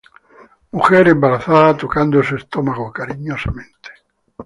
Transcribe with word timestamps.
Mujer 0.71 1.07
embarazada 1.09 1.77
tocando 1.77 2.23
su 2.23 2.35
estómago 2.35 2.91
cariñosamente. 2.91 3.91